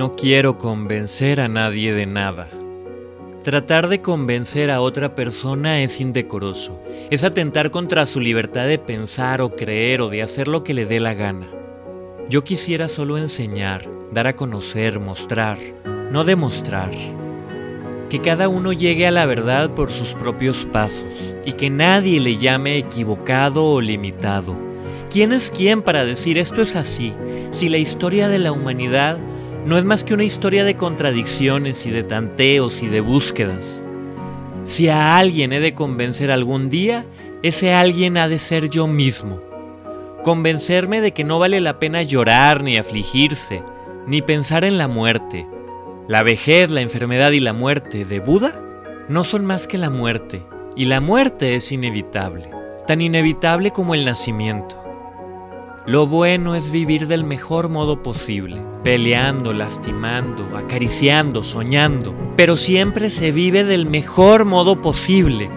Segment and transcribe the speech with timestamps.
[0.00, 2.48] No quiero convencer a nadie de nada.
[3.44, 6.82] Tratar de convencer a otra persona es indecoroso.
[7.10, 10.86] Es atentar contra su libertad de pensar o creer o de hacer lo que le
[10.86, 11.48] dé la gana.
[12.30, 15.58] Yo quisiera solo enseñar, dar a conocer, mostrar,
[16.10, 16.92] no demostrar.
[18.08, 21.04] Que cada uno llegue a la verdad por sus propios pasos
[21.44, 24.69] y que nadie le llame equivocado o limitado.
[25.10, 27.12] ¿Quién es quién para decir esto es así
[27.50, 29.18] si la historia de la humanidad
[29.66, 33.84] no es más que una historia de contradicciones y de tanteos y de búsquedas.
[34.64, 37.04] Si a alguien he de convencer algún día,
[37.42, 39.42] ese alguien ha de ser yo mismo.
[40.22, 43.62] Convencerme de que no vale la pena llorar ni afligirse,
[44.06, 45.46] ni pensar en la muerte.
[46.08, 48.60] La vejez, la enfermedad y la muerte de Buda
[49.08, 50.42] no son más que la muerte,
[50.76, 52.50] y la muerte es inevitable,
[52.86, 54.89] tan inevitable como el nacimiento.
[55.86, 63.32] Lo bueno es vivir del mejor modo posible, peleando, lastimando, acariciando, soñando, pero siempre se
[63.32, 65.48] vive del mejor modo posible.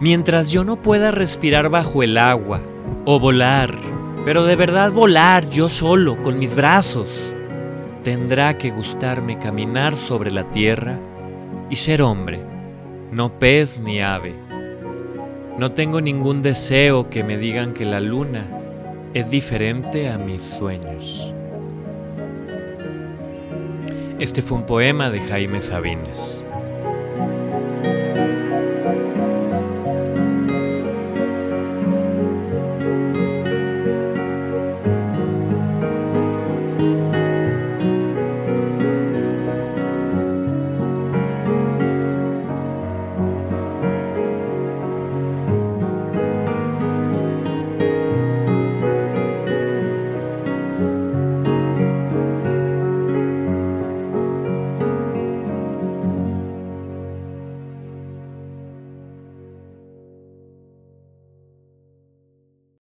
[0.00, 2.60] Mientras yo no pueda respirar bajo el agua,
[3.04, 3.72] o volar,
[4.24, 7.08] pero de verdad volar yo solo, con mis brazos,
[8.02, 10.98] tendrá que gustarme caminar sobre la tierra
[11.70, 12.40] y ser hombre,
[13.12, 14.34] no pez ni ave.
[15.56, 18.55] No tengo ningún deseo que me digan que la luna
[19.16, 21.32] es diferente a mis sueños.
[24.18, 26.44] Este fue un poema de Jaime Sabines.